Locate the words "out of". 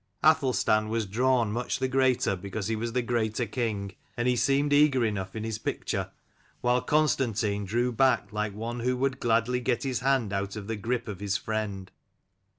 10.33-10.65